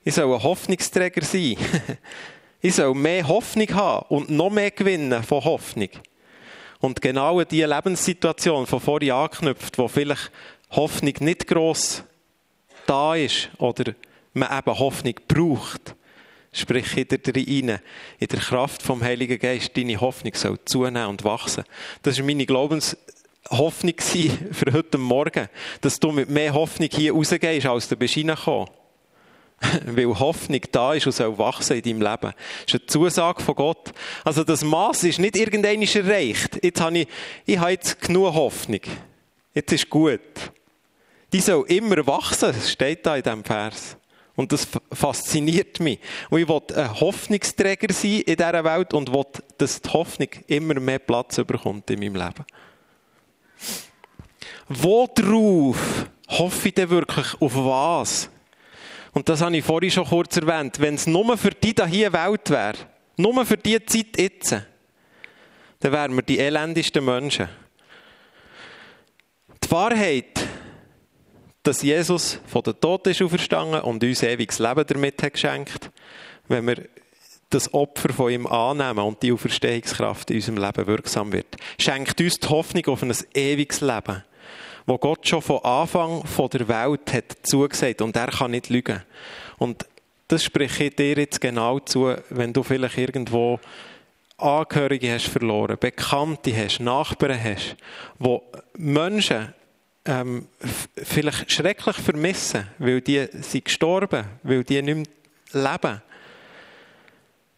Ich 0.04 0.16
soll 0.16 0.34
ein 0.34 0.44
Hoffnungsträger 0.44 1.24
sein. 1.24 1.56
ich 2.66 2.74
soll 2.74 2.96
mehr 2.96 3.28
Hoffnung 3.28 3.70
haben 3.76 4.08
und 4.10 4.32
noch 4.32 4.50
mehr 4.50 4.72
gewinnen 4.72 5.22
von 5.22 5.44
Hoffnung. 5.44 5.90
Und 6.80 7.00
genau 7.00 7.40
in 7.40 7.48
diese 7.48 7.68
Lebenssituation 7.68 8.66
von 8.66 8.80
vorhin 8.80 9.12
anknüpft, 9.12 9.78
wo 9.78 9.88
vielleicht 9.88 10.32
Hoffnung 10.72 11.14
nicht 11.20 11.46
gross 11.46 12.04
da 12.88 13.14
ist 13.14 13.50
oder 13.60 13.94
man 14.34 14.58
eben 14.58 14.80
Hoffnung 14.80 15.14
braucht, 15.28 15.96
sprich 16.52 16.98
in 16.98 17.08
der 17.08 17.36
rein, 17.36 17.80
in 18.18 18.28
der 18.28 18.40
Kraft 18.40 18.82
vom 18.82 19.04
Heiligen 19.04 19.38
Geist, 19.38 19.78
deine 19.78 20.02
Hoffnung 20.02 20.34
soll 20.34 20.58
zunehmen 20.66 21.06
und 21.06 21.24
wachsen. 21.24 21.66
Das 22.02 22.18
war 22.18 22.26
meine 22.26 22.48
Glaubenshoffnung 22.48 23.94
für 24.52 24.74
heute 24.74 24.98
Morgen, 24.98 25.50
dass 25.82 26.00
du 26.00 26.12
mit 26.12 26.32
mehr 26.32 26.56
Hoffnung 26.56 26.90
hier 26.92 27.14
rausgehst, 27.14 27.68
als 27.68 27.88
du 27.90 27.96
bist 27.96 28.18
reingekommen. 28.18 28.70
Weil 29.86 30.20
Hoffnung 30.20 30.62
da 30.72 30.94
ist 30.94 31.06
und 31.06 31.14
soll 31.14 31.38
wachsen 31.38 31.78
in 31.78 31.84
deinem 31.84 32.02
Leben. 32.02 32.34
Das 32.66 32.74
ist 32.74 32.74
eine 32.76 32.86
Zusage 32.88 33.42
von 33.42 33.56
Gott. 33.56 33.92
Also 34.24 34.44
das 34.44 34.64
Maß 34.64 35.06
ist 35.06 35.20
nicht 35.20 35.38
irgendein 35.38 35.82
erreicht. 35.82 36.60
Jetzt 36.64 36.82
habe 36.82 37.00
ich, 37.00 37.08
ich 37.46 37.58
habe 37.58 37.72
jetzt 37.72 38.02
genug 38.02 38.34
Hoffnung. 38.34 38.82
Jetzt 39.54 39.72
ist 39.72 39.90
gut. 39.90 40.20
Die 41.32 41.40
soll 41.40 41.66
immer 41.68 42.06
wachsen, 42.06 42.54
steht 42.54 43.06
da 43.06 43.16
in 43.16 43.24
diesem 43.24 43.44
Vers. 43.44 43.98
Und 44.36 44.52
das 44.52 44.68
fasziniert 44.92 45.80
mich. 45.80 46.00
Und 46.30 46.42
ich 46.42 46.50
will 46.50 46.62
ein 46.76 47.00
Hoffnungsträger 47.00 47.94
sein 47.94 48.22
in 48.22 48.36
dieser 48.36 48.64
Welt 48.64 48.94
und 48.94 49.12
will, 49.14 49.24
dass 49.58 49.82
die 49.82 49.90
Hoffnung 49.90 50.28
immer 50.48 50.80
mehr 50.80 51.00
Platz 51.00 51.38
bekommt 51.38 51.90
in 51.90 52.00
meinem 52.00 52.16
Leben. 52.16 52.46
Worauf 54.68 55.78
hoffe 56.28 56.68
ich 56.68 56.74
denn 56.74 56.90
wirklich? 56.90 57.40
Auf 57.40 57.56
was? 57.56 58.30
Und 59.16 59.30
das 59.30 59.40
habe 59.40 59.56
ich 59.56 59.64
vorhin 59.64 59.92
schon 59.92 60.06
kurz 60.06 60.36
erwähnt. 60.36 60.82
Wenn 60.82 60.96
es 60.96 61.08
nur 61.08 61.38
für 61.38 61.52
die 61.52 61.74
hier 61.88 62.12
Welt 62.12 62.50
wäre, 62.50 62.76
nur 63.16 63.46
für 63.46 63.56
die 63.56 63.84
Zeit 63.86 64.18
jetzt, 64.18 64.52
dann 65.80 65.92
wären 65.94 66.16
wir 66.16 66.22
die 66.22 66.38
elendigsten 66.38 67.04
Menschen. 67.04 67.48
Die 69.64 69.72
Wahrheit, 69.72 70.46
dass 71.64 71.82
Jesus 71.82 72.42
von 72.46 72.62
den 72.64 72.78
Toten 72.82 73.10
ist 73.12 73.22
auferstanden 73.22 73.80
und 73.82 74.04
uns 74.04 74.22
ewiges 74.22 74.60
Leben 74.60 74.86
damit 74.86 75.24
hat 75.24 75.32
geschenkt, 75.32 75.92
wenn 76.50 76.68
wir 76.68 76.86
das 77.50 77.74
Opfer 77.74 78.12
von 78.12 78.30
ihm 78.30 78.46
annehmen 78.46 79.00
und 79.00 79.24
die 79.24 79.32
Auferstehungskraft 79.32 80.30
in 80.30 80.38
unserem 80.38 80.58
Leben 80.58 80.88
wirksam 80.88 81.32
wird, 81.32 81.56
schenkt 81.80 82.20
uns 82.20 82.38
die 82.38 82.50
Hoffnung 82.50 82.86
auf 82.88 83.02
ein 83.02 83.16
ewiges 83.34 83.80
Leben 83.80 84.24
wo 84.86 84.98
Gott 84.98 85.28
schon 85.28 85.42
von 85.42 85.64
Anfang 85.64 86.26
von 86.26 86.50
der 86.50 86.68
Welt 86.68 87.14
hat 87.14 87.38
zugesagt 87.44 88.02
und 88.02 88.16
er 88.16 88.28
kann 88.28 88.52
nicht 88.52 88.70
lügen. 88.70 89.02
Und 89.58 89.86
das 90.28 90.44
spreche 90.44 90.86
ich 90.86 90.96
dir 90.96 91.18
jetzt 91.18 91.42
genau 91.42 91.80
zu, 91.80 92.16
wenn 92.30 92.54
du 92.54 92.64
vielleicht 92.64 92.98
irgendwo 92.98 93.60
Angehörige 94.38 95.14
hast 95.14 95.28
verloren, 95.28 95.78
Bekannte 95.80 96.56
hast, 96.56 96.80
Nachbarn 96.80 97.42
hast, 97.42 97.76
wo 98.20 98.44
Menschen 98.78 99.54
ähm, 100.04 100.48
vielleicht 100.96 101.52
schrecklich 101.52 101.96
vermissen, 101.96 102.68
weil 102.78 103.02
die 103.02 103.28
sind 103.32 103.66
gestorben, 103.66 104.26
weil 104.44 104.64
die 104.64 104.82
nicht 104.82 105.10
mehr 105.54 105.72
leben 105.72 106.02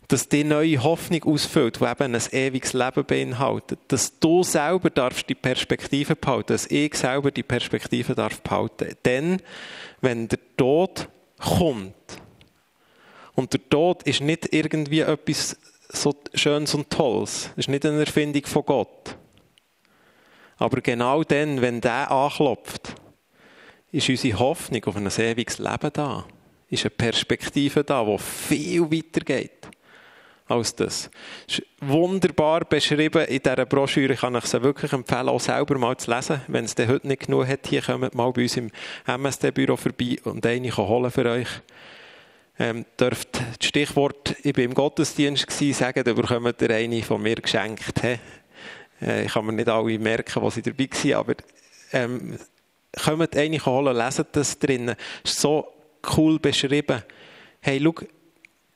dass 0.08 0.30
die 0.30 0.44
neue 0.44 0.82
Hoffnung 0.82 1.24
ausfüllt, 1.24 1.82
die 1.82 1.86
eben 1.86 2.16
ein 2.16 2.22
ewiges 2.32 2.74
Leben 2.74 3.04
beinhaltet. 3.06 3.80
Dass 3.90 4.18
du 4.20 4.42
selber 4.42 4.90
darfst 4.90 5.28
die 5.28 5.36
Perspektive 5.36 6.16
behalten, 6.16 6.54
dass 6.54 6.68
ich 6.68 6.96
selber 6.96 7.30
die 7.30 7.44
Perspektive 7.44 8.16
darf 8.16 8.42
behalten. 8.42 8.96
Denn, 9.04 9.42
wenn 10.00 10.30
der 10.30 10.40
Tod 10.56 11.10
kommt, 11.40 11.94
und 13.36 13.54
der 13.54 13.70
Tod 13.70 14.02
ist 14.04 14.22
nicht 14.22 14.52
irgendwie 14.52 15.02
etwas 15.02 15.58
so 15.90 16.16
Schönes 16.34 16.74
und 16.74 16.90
Tolles, 16.90 17.52
ist 17.56 17.70
nicht 17.70 17.86
eine 17.86 18.00
Erfindung 18.00 18.44
von 18.46 18.66
Gott. 18.66 19.16
Aber 20.58 20.82
genau 20.82 21.24
dann, 21.24 21.62
wenn 21.62 21.80
der 21.80 22.10
anklopft, 22.10 22.96
ist 23.92 24.10
unsere 24.10 24.40
Hoffnung 24.40 24.84
auf 24.86 24.96
ein 24.96 25.06
ewiges 25.06 25.60
Leben 25.60 25.92
da. 25.94 26.26
Ist 26.70 26.84
eine 26.84 26.90
Perspektive 26.90 27.84
da, 27.84 28.04
die 28.04 28.18
viel 28.18 28.92
weiter 28.92 29.22
geht 29.22 29.68
als 30.48 30.76
das. 30.76 31.10
das 31.48 31.62
wunderbar 31.82 32.66
beschrieben 32.66 33.26
in 33.26 33.42
dieser 33.42 33.66
Broschüre. 33.66 34.14
Ich 34.14 34.22
kann 34.22 34.36
euch 34.36 34.46
sie 34.46 34.62
wirklich 34.64 34.94
empfehlen, 34.94 35.30
auch 35.30 35.40
selber 35.40 35.78
mal 35.78 35.98
zu 35.98 36.12
lesen. 36.12 36.42
Wenn 36.48 36.66
es 36.66 36.76
heute 36.78 37.08
nicht 37.08 37.26
genug 37.26 37.48
hat, 37.48 37.68
hier 37.68 37.82
kommt 37.82 38.16
mal 38.16 38.32
bei 38.32 38.44
uns 38.44 38.58
im 38.58 38.72
MSD-Büro 39.06 39.76
vorbei 39.76 40.18
und 40.24 40.46
eine 40.46 40.76
holen 40.76 41.12
für 41.12 41.26
euch. 41.26 41.48
Ähm, 42.60 42.86
dürft 43.00 43.40
das 43.40 43.68
Stichwort, 43.68 44.36
ich 44.42 44.58
war 44.58 44.64
im 44.64 44.74
Gottesdienst 44.74 45.46
gewesen, 45.46 45.74
sagen, 45.78 46.04
da 46.04 46.14
bekommt 46.14 46.62
ihr 46.62 46.72
eine 46.72 47.04
von 47.04 47.22
mir 47.22 47.36
geschenkt. 47.36 48.02
He? 48.02 48.18
Äh, 49.02 49.26
ich 49.26 49.34
kann 49.34 49.46
mir 49.46 49.54
nicht 49.54 49.70
alle 49.70 50.00
merken, 50.00 50.42
was 50.42 50.56
sie 50.56 50.64
dabei 50.64 50.90
waren, 50.90 51.14
aber 51.14 51.36
ähm, 51.94 52.40
kommt 53.04 53.36
eine 53.36 53.64
holen, 53.64 53.96
leset 53.96 54.30
das 54.32 54.58
drinnen. 54.58 54.96
Ist 55.24 55.40
so 55.40 55.68
cool 56.16 56.40
beschrieben. 56.40 57.04
Hey, 57.60 57.80
schau, 57.84 57.94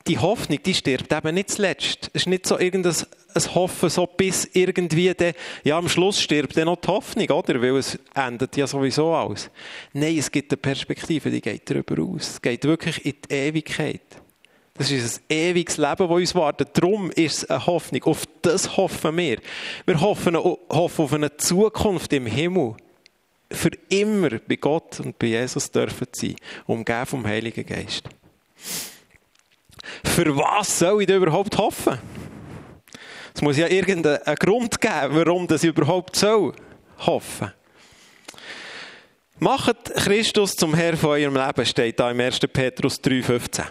die 0.08 0.18
Hoffnung, 0.18 0.60
die 0.64 0.74
stirbt 0.74 1.12
eben 1.14 1.36
nicht 1.36 1.52
zuletzt. 1.52 2.10
Es 2.14 2.24
ist 2.24 2.28
nicht 2.28 2.48
so 2.48 2.60
irgendein 2.60 2.96
ein 3.34 3.56
Hoffen, 3.56 3.90
so 3.90 4.06
bis 4.06 4.50
irgendwie 4.54 5.14
der, 5.14 5.34
ja, 5.64 5.78
am 5.78 5.88
Schluss 5.88 6.22
stirbt 6.22 6.58
dann 6.58 6.66
noch 6.66 6.78
die 6.78 6.88
Hoffnung, 6.88 7.30
oder? 7.30 7.62
Weil 7.62 7.78
es 7.78 7.98
endet 8.14 8.58
ja 8.58 8.68
sowieso 8.68 9.14
alles. 9.14 9.50
Nein, 9.94 10.18
es 10.18 10.32
gibt 10.32 10.52
eine 10.52 10.58
Perspektive, 10.58 11.30
die 11.32 11.42
geht 11.42 11.70
darüber 11.70 12.02
aus. 12.04 12.32
Es 12.32 12.42
geht 12.42 12.64
wirklich 12.66 13.06
in 13.06 13.14
die 13.30 13.34
Ewigkeit. 13.34 14.02
Das 14.74 14.90
ist 14.90 15.22
ein 15.30 15.36
ewiges 15.36 15.78
Leben, 15.78 15.96
das 15.98 16.10
uns 16.10 16.36
wartet. 16.36 16.70
Darum 16.74 17.12
ist 17.12 17.44
es 17.44 17.50
eine 17.50 17.66
Hoffnung. 17.66 18.04
Auf 18.04 18.24
das 18.42 18.78
hoffen 18.78 19.18
wir. 19.18 19.40
Wir 19.86 20.02
hoffen, 20.02 20.36
hoffen 20.36 21.06
auf 21.06 21.14
eine 21.14 21.38
Zukunft 21.38 22.12
im 22.14 22.26
Himmel. 22.26 22.76
Für 23.52 23.72
immer 23.90 24.30
bei 24.40 24.56
Gott 24.56 25.00
und 25.02 25.20
bei 25.20 25.28
Jesus 25.28 25.70
dürfen 25.70 26.08
sein. 26.14 26.36
Umgeben 26.66 27.06
vom 27.06 27.28
Heiligen 27.28 27.66
Geist. 27.66 28.04
Für 30.04 30.36
was 30.36 30.80
soll 30.80 31.02
ich 31.02 31.08
denn 31.08 31.22
überhaupt 31.22 31.58
hoffen? 31.58 31.98
Es 33.34 33.42
muss 33.42 33.58
ja 33.58 33.68
irgendeinen 33.68 34.36
Grund 34.36 34.82
geben, 34.82 35.10
warum 35.12 35.48
das 35.48 35.64
überhaupt 35.64 36.16
soll 36.16 36.54
hoffen. 37.00 37.52
Macht 39.40 39.96
Christus 39.96 40.56
zum 40.56 40.76
Herr 40.76 40.96
von 40.96 41.12
eurem 41.12 41.36
Leben, 41.36 41.66
steht 41.66 42.00
da 42.00 42.12
im 42.12 42.20
1. 42.20 42.40
Petrus 42.40 43.00
3,15. 43.02 43.64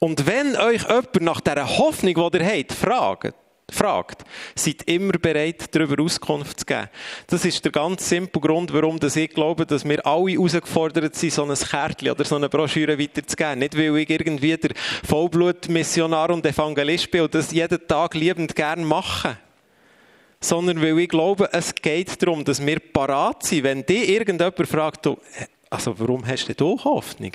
Und 0.00 0.26
wenn 0.26 0.56
euch 0.56 0.82
jemand 0.82 1.20
nach 1.20 1.40
dieser 1.40 1.78
Hoffnung, 1.78 2.30
die 2.32 2.38
ihr 2.38 2.46
habt, 2.46 2.72
fragt, 2.72 3.34
fragt, 3.70 4.24
seid 4.54 4.82
immer 4.84 5.12
bereit, 5.12 5.74
darüber 5.74 6.02
Auskunft 6.02 6.60
zu 6.60 6.66
geben. 6.66 6.88
Das 7.26 7.44
ist 7.44 7.64
der 7.64 7.72
ganz 7.72 8.08
simple 8.08 8.40
Grund, 8.40 8.72
warum 8.72 8.98
ich 9.02 9.30
glaube, 9.30 9.66
dass 9.66 9.84
wir 9.84 10.04
alle 10.06 10.32
herausgefordert 10.32 11.14
sind, 11.14 11.32
so 11.32 11.44
ein 11.44 11.54
Kärtchen 11.54 12.10
oder 12.10 12.24
so 12.24 12.36
eine 12.36 12.48
Broschüre 12.48 12.98
weiterzugeben. 12.98 13.60
Nicht, 13.60 13.76
weil 13.76 13.96
ich 13.96 14.10
irgendwie 14.10 14.56
der 14.56 14.70
Vollblutmissionar 15.06 16.30
und 16.30 16.44
Evangelist 16.44 17.10
bin 17.10 17.22
und 17.22 17.34
das 17.34 17.52
jeden 17.52 17.86
Tag 17.86 18.14
liebend 18.14 18.54
gern 18.54 18.84
mache. 18.84 19.38
Sondern 20.40 20.82
weil 20.82 20.98
ich 20.98 21.08
glaube, 21.08 21.48
es 21.52 21.74
geht 21.74 22.22
darum, 22.22 22.44
dass 22.44 22.64
wir 22.64 22.78
parat 22.78 23.44
sind, 23.44 23.64
wenn 23.64 23.86
dich 23.86 24.10
irgendjemand 24.10 24.68
fragt, 24.68 25.08
also 25.70 25.98
warum 25.98 26.26
hast 26.26 26.48
du 26.60 26.78
Hoffnung? 26.84 27.32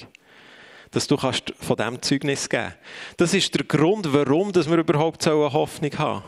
Dass 0.92 1.08
du 1.08 1.18
kannst 1.18 1.54
von 1.60 1.78
diesem 1.78 2.02
Zeugnis 2.02 2.50
geben 2.50 2.74
Das 3.18 3.34
ist 3.34 3.54
der 3.54 3.66
Grund, 3.66 4.12
warum 4.12 4.54
wir 4.54 4.78
überhaupt 4.78 5.22
so 5.22 5.32
eine 5.32 5.54
Hoffnung 5.54 5.92
haben. 5.98 6.24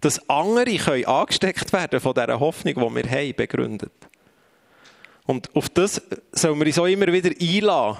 Dass 0.00 0.28
andere 0.28 0.76
können 0.76 1.06
angesteckt 1.06 1.72
werden 1.72 2.00
von 2.00 2.14
dieser 2.14 2.40
Hoffnung, 2.40 2.74
die 2.74 3.04
wir 3.04 3.10
haben, 3.10 3.36
begründet. 3.36 3.92
Und 5.24 5.54
auf 5.56 5.68
das 5.68 6.02
sollen 6.32 6.58
wir 6.58 6.66
uns 6.66 6.78
auch 6.78 6.86
immer 6.86 7.12
wieder 7.12 7.30
einladen. 7.30 7.98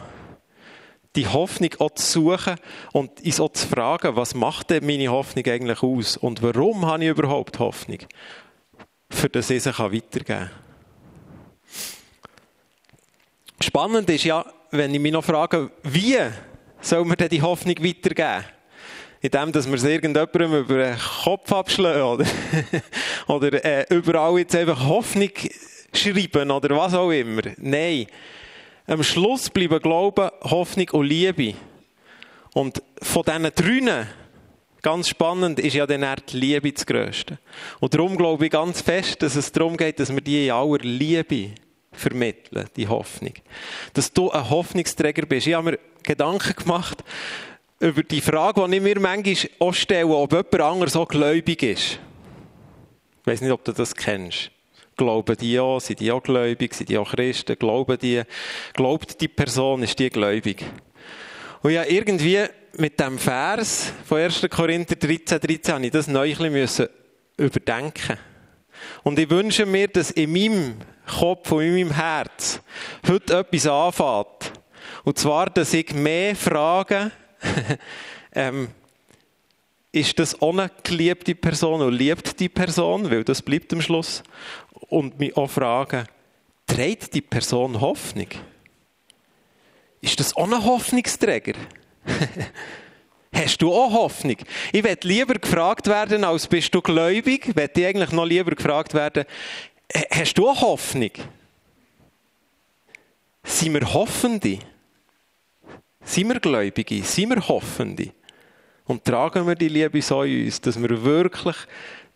die 1.17 1.27
Hoffnung 1.27 1.71
auch 1.79 1.91
zu 1.93 2.21
suchen 2.21 2.57
und 2.93 3.25
uns 3.25 3.41
auch 3.41 3.53
zu 3.53 3.67
fragen, 3.67 4.17
was 4.17 4.35
macht 4.35 4.71
denn 4.71 4.85
meine 4.85 5.09
Hoffnung 5.09 5.47
eigentlich 5.47 5.83
aus 5.83 6.17
und 6.17 6.43
warum 6.43 6.85
habe 6.87 7.05
ich 7.05 7.11
überhaupt 7.11 7.59
Hoffnung, 7.59 7.99
für 9.11 9.29
das 9.29 9.51
ich 9.51 9.63
sie 9.63 9.71
weitergeben 9.71 10.25
kann. 10.27 10.51
Spannend 13.61 14.11
ist 14.11 14.25
ja, 14.25 14.45
wenn 14.77 14.95
ich 14.95 15.01
mich 15.01 15.13
noch 15.13 15.25
frage, 15.25 15.71
wie 15.83 16.17
soll 16.81 17.05
man 17.05 17.17
denn 17.17 17.29
die 17.29 17.43
Hoffnung 17.43 17.77
weitergeben? 17.79 18.45
Indem, 19.21 19.53
dass 19.53 19.67
wir 19.67 19.75
es 19.75 19.85
irgendjemandem 19.85 20.55
über 20.55 20.79
den 20.79 20.97
Kopf 21.25 21.51
abschlagen 21.53 22.03
oder, 22.03 22.27
oder 23.27 23.65
äh, 23.65 23.87
überall 23.95 24.39
jetzt 24.39 24.55
einfach 24.55 24.87
Hoffnung 24.87 25.31
schreiben 25.93 26.51
oder 26.51 26.77
was 26.77 26.95
auch 26.95 27.11
immer. 27.11 27.43
Nein. 27.57 28.07
Am 28.87 29.03
Schluss 29.03 29.51
bleiben 29.51 29.81
Glauben, 29.81 30.31
Hoffnung 30.43 30.89
und 30.93 31.07
Liebe. 31.07 31.55
Und 32.55 32.83
von 33.03 33.25
diesen 33.25 33.51
drei, 33.55 34.07
ganz 34.81 35.09
spannend, 35.09 35.59
ist 35.59 35.75
ja 35.75 35.87
dann 35.87 36.07
die 36.31 36.37
Liebe 36.37 36.73
das 36.73 36.87
Größte. 36.87 37.39
Und 37.81 37.95
darum 37.95 38.17
glaube 38.17 38.47
ich 38.47 38.53
ganz 38.53 38.81
fest, 38.81 39.23
dass 39.23 39.35
es 39.35 39.51
darum 39.51 39.77
geht, 39.77 39.99
dass 39.99 40.15
wir 40.15 40.21
die 40.21 40.47
in 40.47 40.53
aller 40.53 40.79
Liebe 40.79 41.51
vermitteln, 42.07 42.69
die 42.77 42.87
Hoffnung. 42.87 43.33
Dass 43.93 44.13
du 44.13 44.31
ein 44.31 44.49
Hoffnungsträger 44.49 45.27
bist. 45.27 45.47
Ich 45.47 45.55
habe 45.55 45.73
mir 45.73 45.79
Gedanken 46.03 46.55
gemacht 46.55 47.03
über 47.81 48.03
die 48.03 48.21
Frage, 48.21 48.67
die 48.69 48.77
ich 48.77 48.83
mir 48.83 49.01
manchmal 49.01 49.51
auch 49.59 49.75
stelle, 49.75 50.07
ob 50.07 50.33
jemand 50.33 50.61
anderes 50.61 50.93
so 50.93 51.05
gläubig 51.05 51.63
ist. 51.63 51.99
Ich 53.21 53.27
weiß 53.27 53.41
nicht, 53.41 53.51
ob 53.51 53.65
du 53.65 53.73
das 53.73 53.95
kennst. 53.95 54.53
Glauben 54.97 55.37
die 55.37 55.59
auch? 55.59 55.81
Sind 55.81 56.01
die 56.01 56.11
auch 56.13 56.23
gläubig? 56.23 56.75
Sind 56.75 56.89
die 56.89 56.97
auch 56.97 57.11
Christen? 57.11 57.59
Glauben 57.59 57.99
die? 57.99 58.23
Glaubt 58.73 59.21
die 59.21 59.29
Person? 59.29 59.83
Ist 59.83 59.99
die 59.99 60.09
gläubig? 60.09 60.65
Und 61.63 61.73
ja, 61.73 61.85
irgendwie 61.85 62.45
mit 62.79 63.01
dem 63.01 63.19
Vers 63.19 63.93
von 64.07 64.19
1. 64.19 64.47
Korinther 64.49 64.95
13, 64.95 65.41
13 65.41 65.75
habe 65.75 65.87
ich 65.87 65.91
das 65.91 66.07
neu 66.07 66.33
ein 66.39 66.53
bisschen 66.53 66.89
überdenken 67.37 68.17
Und 69.03 69.19
ich 69.19 69.31
wünsche 69.31 69.67
mir, 69.67 69.89
dass 69.89 70.11
in 70.11 70.33
meinem 70.33 70.77
Kopf 71.07 71.53
und 71.53 71.63
in 71.63 71.75
meinem 71.75 71.95
Herz 71.95 72.61
heute 73.07 73.39
etwas 73.39 73.67
anfängt. 73.67 74.53
Und 75.05 75.19
zwar, 75.19 75.47
dass 75.47 75.73
ich 75.73 75.95
mehr 75.95 76.35
frage, 76.35 77.11
ähm, 78.33 78.69
ist 79.93 80.19
das 80.19 80.41
ohne 80.43 80.71
geliebte 80.83 81.35
Person 81.35 81.81
und 81.81 81.95
liebt 81.95 82.39
die 82.39 82.49
Person, 82.49 83.11
weil 83.11 83.25
das 83.25 83.41
bleibt 83.41 83.73
am 83.73 83.81
Schluss. 83.81 84.23
Und 84.89 85.19
mich 85.19 85.37
auch 85.37 85.51
fragen, 85.51 86.07
trägt 86.67 87.15
die 87.15 87.23
Person 87.23 87.81
Hoffnung? 87.81 88.29
Ist 90.01 90.21
das 90.21 90.37
ein 90.37 90.65
Hoffnungsträger? 90.65 91.55
Hast 93.33 93.61
du 93.61 93.73
auch 93.73 93.93
Hoffnung? 93.93 94.37
Ich 94.73 94.85
werde 94.85 95.07
lieber 95.07 95.35
gefragt 95.35 95.87
werden, 95.89 96.25
als 96.25 96.47
bist 96.47 96.75
du 96.75 96.81
gläubig? 96.81 97.49
Ich 97.49 97.57
werde 97.57 97.87
eigentlich 97.87 98.13
noch 98.13 98.25
lieber 98.25 98.53
gefragt 98.53 98.95
werden, 98.95 99.25
hast 100.11 100.39
du 100.39 100.49
auch 100.49 100.61
Hoffnung? 100.61 101.11
Sind 103.45 103.75
wir 103.75 103.93
Hoffende? 103.95 104.59
Sind 106.03 106.29
wir 106.29 106.41
Gläubige? 106.41 107.03
Sind 107.03 107.31
wir 107.31 107.49
Hoffende? 107.49 108.13
Und 108.87 109.05
tragen 109.05 109.47
wir 109.47 109.55
die 109.55 109.69
Liebe 109.69 110.01
so 110.03 110.23
in 110.23 110.45
uns, 110.45 110.61
dass 110.61 110.81
wir 110.81 111.05
wirklich 111.05 111.57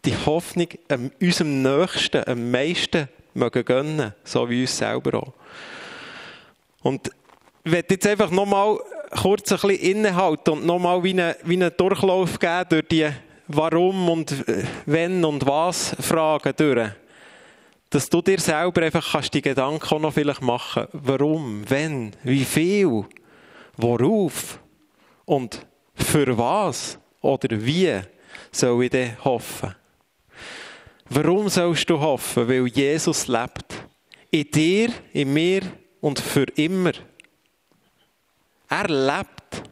die 0.05 0.15
Hoffnung 0.27 0.69
an 0.89 1.11
unserem 1.21 1.63
Nächsten 1.63 2.29
am 2.29 2.51
meisten 2.51 3.09
mögen 3.35 3.65
gönnen, 3.65 4.15
so 4.25 4.49
wie 4.49 4.63
uns 4.63 4.77
selber 4.77 5.19
auch. 5.19 5.33
Und 6.83 7.11
ich 7.65 7.73
werde 7.73 7.95
jetzt 7.95 8.07
einfach 8.07 8.31
nochmal 8.31 8.79
kurz 9.11 9.53
ein 9.53 9.59
bisschen 9.59 9.97
innehalten 9.97 10.51
und 10.53 10.67
nochmal 10.67 11.03
wie 11.03 11.11
einen, 11.11 11.35
wie 11.45 11.55
einen 11.55 11.73
Durchlauf 11.77 12.39
geben 12.39 12.67
durch 12.69 12.89
die 12.89 13.11
Warum 13.49 14.09
und 14.09 14.45
Wenn 14.87 15.25
und 15.25 15.45
Was 15.47 15.97
Fragen 16.01 16.53
durch. 16.57 16.91
Dass 17.91 18.09
du 18.09 18.23
dir 18.23 18.39
selber 18.39 18.83
einfach 18.83 19.13
kannst 19.13 19.35
die 19.35 19.43
Gedanken 19.43 19.85
auch 19.93 19.99
noch 19.99 20.13
vielleicht 20.13 20.43
machen. 20.43 20.87
Warum? 20.93 21.69
Wenn? 21.69 22.13
Wie 22.23 22.45
viel? 22.45 23.05
Worauf? 23.77 24.61
Und 25.25 25.67
für 25.95 26.39
was? 26.39 26.99
Oder 27.21 27.49
wie 27.51 28.01
soll 28.53 28.85
ich 28.85 28.91
denn 28.91 29.17
hoffen? 29.25 29.75
Warum 31.09 31.49
sollst 31.49 31.91
du 31.91 31.99
hoffen? 31.99 32.49
Weil 32.49 32.69
Jesus 32.69 33.27
lebt. 33.27 33.75
In 34.31 34.49
dir, 34.49 34.91
in 35.13 35.33
mir 35.33 35.63
und 36.01 36.21
für 36.21 36.45
immer. 36.55 36.93
Er 38.71 38.89
lebt. 38.89 39.69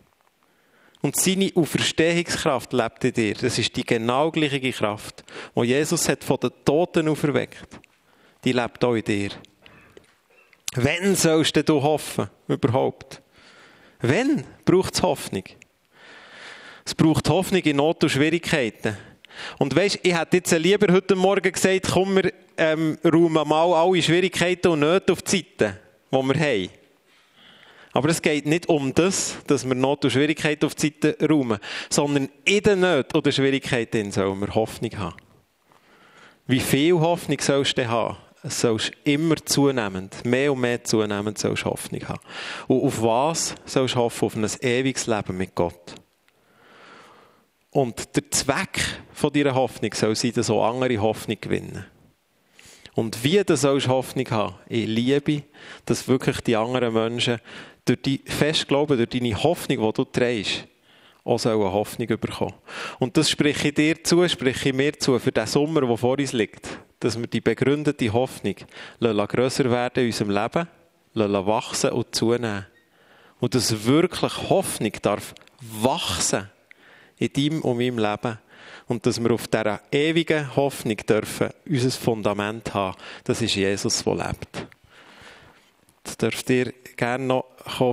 Und 1.00 1.14
seine 1.14 1.52
Auferstehungskraft 1.54 2.72
lebt 2.72 3.04
in 3.04 3.12
dir. 3.12 3.34
Das 3.34 3.56
ist 3.56 3.74
die 3.76 3.84
genau 3.84 4.32
gleiche 4.32 4.72
Kraft, 4.72 5.24
die 5.54 5.62
Jesus 5.62 6.08
hat 6.08 6.24
von 6.24 6.38
den 6.38 6.50
Toten 6.64 7.08
auferweckt. 7.08 7.78
Die 8.44 8.50
lebt 8.50 8.84
auch 8.84 8.94
in 8.94 9.04
dir. 9.04 9.30
Wenn 10.74 11.14
sollst 11.14 11.56
du 11.68 11.80
hoffen? 11.80 12.28
Überhaupt? 12.48 13.22
Wenn 14.00 14.44
braucht 14.64 14.94
es 14.94 15.02
Hoffnung? 15.02 15.44
Es 16.84 16.94
braucht 16.94 17.28
Hoffnung 17.28 17.62
in 17.62 17.76
Not 17.76 18.02
und 18.02 18.10
Schwierigkeiten. 18.10 18.96
Und 19.58 19.74
weißt, 19.76 20.00
ich 20.02 20.18
hätte 20.18 20.38
jetzt 20.38 20.50
lieber 20.52 20.92
heute 20.92 21.14
Morgen 21.14 21.52
gesagt, 21.52 21.88
komm, 21.92 22.16
wir 22.16 22.32
ähm, 22.56 22.98
räumen 23.04 23.46
mal 23.46 23.72
alle 23.72 24.02
Schwierigkeiten 24.02 24.68
und 24.68 24.80
Nöte 24.80 25.12
auf 25.12 25.22
die 25.22 25.38
Seite, 25.38 25.78
die 26.10 26.16
wir 26.16 26.40
haben. 26.40 26.77
Aber 27.92 28.08
es 28.08 28.22
geht 28.22 28.46
nicht 28.46 28.68
um 28.68 28.94
das, 28.94 29.36
dass 29.46 29.66
wir 29.66 29.74
Not 29.74 30.04
und 30.04 30.10
Schwierigkeiten 30.10 30.66
auf 30.66 30.74
die 30.74 30.94
Seite 31.02 31.16
räumen, 31.26 31.58
sondern 31.88 32.28
in 32.44 32.62
den 32.62 32.80
Nöten 32.80 33.16
oder 33.16 33.32
Schwierigkeiten 33.32 34.12
sollen 34.12 34.40
wir 34.40 34.54
Hoffnung 34.54 34.96
haben. 34.98 35.16
Wie 36.46 36.60
viel 36.60 36.94
Hoffnung 36.94 37.38
sollst 37.40 37.76
du 37.78 37.88
haben? 37.88 38.16
Es 38.42 38.60
sollst 38.60 38.92
immer 39.04 39.36
zunehmend, 39.36 40.24
mehr 40.24 40.52
und 40.52 40.60
mehr 40.60 40.82
zunehmend 40.84 41.38
sollst 41.38 41.64
Hoffnung 41.64 42.08
haben. 42.08 42.20
Und 42.68 42.82
auf 42.82 43.02
was 43.02 43.54
sollst 43.64 43.96
du 43.96 43.98
hoffen? 43.98 44.26
Auf 44.26 44.34
ein 44.36 44.48
ewiges 44.60 45.06
Leben 45.06 45.36
mit 45.36 45.54
Gott. 45.54 45.94
Und 47.70 48.16
der 48.16 48.30
Zweck 48.30 48.80
von 49.12 49.32
dieser 49.32 49.54
Hoffnung 49.54 49.92
soll 49.92 50.14
sein, 50.14 50.32
dass 50.32 50.50
auch 50.50 50.66
andere 50.66 50.98
Hoffnung 50.98 51.36
gewinnen. 51.40 51.84
Und 52.94 53.22
wie 53.22 53.42
du 53.44 53.56
sollst 53.56 53.88
Hoffnung 53.88 54.28
haben? 54.30 54.54
Ich 54.68 54.86
liebe, 54.86 55.42
dass 55.84 56.08
wirklich 56.08 56.40
die 56.40 56.56
anderen 56.56 56.94
Menschen 56.94 57.40
durch 57.88 58.02
die 58.02 58.20
Festglauben, 58.24 58.96
durch 58.96 59.08
deine 59.08 59.42
Hoffnung, 59.42 59.78
die 59.78 59.92
du 59.92 60.04
trägst, 60.04 60.66
auch 61.24 61.38
sollen 61.38 61.60
Hoffnung 61.60 62.06
bekommen. 62.06 62.54
Und 62.98 63.16
das 63.16 63.30
spreche 63.30 63.68
ich 63.68 63.74
dir 63.74 64.02
zu, 64.02 64.26
spreche 64.28 64.70
ich 64.70 64.74
mir 64.74 64.98
zu 64.98 65.18
für 65.18 65.32
den 65.32 65.46
Sommer, 65.46 65.82
der 65.82 65.96
vor 65.96 66.18
uns 66.18 66.32
liegt. 66.32 66.78
Dass 67.00 67.18
wir 67.18 67.26
die 67.26 67.40
begründete 67.40 68.12
Hoffnung 68.12 68.56
grösser 68.98 69.70
werden 69.70 70.04
in 70.04 70.06
unserem 70.06 70.30
Leben, 70.30 70.68
wachsen 71.46 71.90
und 71.90 72.14
zunehmen. 72.14 72.66
Und 73.40 73.54
dass 73.54 73.84
wirklich 73.84 74.48
Hoffnung 74.48 74.92
darf 75.02 75.34
wachsen 75.60 76.50
in 77.18 77.32
deinem 77.32 77.60
und 77.62 77.78
meinem 77.78 77.98
Leben. 77.98 78.38
Und 78.86 79.04
dass 79.06 79.22
wir 79.22 79.30
auf 79.30 79.46
dieser 79.48 79.80
ewigen 79.92 80.56
Hoffnung 80.56 80.96
dürfen 80.96 81.50
unser 81.66 81.90
Fundament 81.90 82.72
haben. 82.74 82.96
Das 83.24 83.42
ist 83.42 83.54
Jesus, 83.54 84.02
der 84.02 84.14
lebt. 84.14 84.77
Dürft 86.16 86.50
ihr 86.50 86.72
gerne 86.96 87.24
noch 87.24 87.44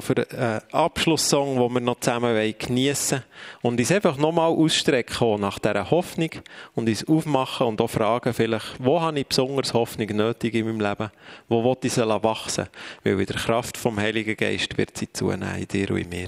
für 0.01 0.15
einen 0.31 0.61
Abschlusssong, 0.71 1.59
den 1.59 1.73
wir 1.73 1.81
noch 1.81 1.99
zusammen 1.99 2.55
geniessen 2.57 3.19
wollen. 3.19 3.73
Und 3.73 3.79
uns 3.79 3.91
einfach 3.91 4.17
nochmal 4.17 4.49
ausstrecken 4.49 5.39
nach 5.41 5.59
dieser 5.59 5.91
Hoffnung 5.91 6.29
und 6.73 6.87
uns 6.87 7.07
aufmachen 7.07 7.67
und 7.67 7.81
auch 7.81 7.89
fragen 7.89 8.33
vielleicht, 8.33 8.77
wo 8.79 9.01
habe 9.01 9.19
ich 9.19 9.27
besonders 9.27 9.73
Hoffnung 9.73 10.07
nötig 10.07 10.55
in 10.55 10.65
meinem 10.65 10.79
Leben? 10.79 11.11
Wo 11.49 11.63
will 11.63 11.77
ich 11.83 11.93
sie 11.93 12.07
wachsen? 12.07 12.67
Weil 13.03 13.19
in 13.19 13.25
der 13.25 13.35
Kraft 13.35 13.77
vom 13.77 13.99
Heiligen 13.99 14.37
Geist 14.37 14.77
wird 14.77 14.97
sie 14.97 15.11
zunehmen, 15.11 15.55
in 15.57 15.67
dir 15.67 15.91
und 15.91 15.97
in 15.97 16.09
mir. 16.09 16.27